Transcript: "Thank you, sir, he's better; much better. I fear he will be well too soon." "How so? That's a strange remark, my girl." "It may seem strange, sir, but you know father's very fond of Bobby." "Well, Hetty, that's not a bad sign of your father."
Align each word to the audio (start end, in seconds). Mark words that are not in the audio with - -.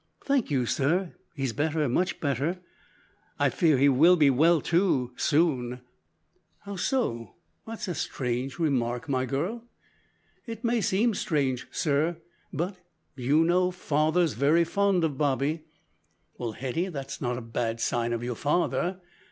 "Thank 0.25 0.49
you, 0.49 0.65
sir, 0.65 1.13
he's 1.35 1.53
better; 1.53 1.87
much 1.87 2.19
better. 2.19 2.57
I 3.37 3.51
fear 3.51 3.77
he 3.77 3.87
will 3.87 4.15
be 4.15 4.31
well 4.31 4.59
too 4.59 5.11
soon." 5.15 5.81
"How 6.61 6.75
so? 6.75 7.35
That's 7.67 7.87
a 7.87 7.93
strange 7.93 8.57
remark, 8.57 9.07
my 9.07 9.27
girl." 9.27 9.63
"It 10.47 10.63
may 10.63 10.81
seem 10.81 11.13
strange, 11.13 11.67
sir, 11.69 12.17
but 12.51 12.77
you 13.15 13.43
know 13.43 13.69
father's 13.69 14.33
very 14.33 14.63
fond 14.63 15.03
of 15.03 15.19
Bobby." 15.19 15.65
"Well, 16.35 16.53
Hetty, 16.53 16.87
that's 16.87 17.21
not 17.21 17.37
a 17.37 17.41
bad 17.41 17.79
sign 17.79 18.11
of 18.11 18.23
your 18.23 18.33
father." 18.33 18.99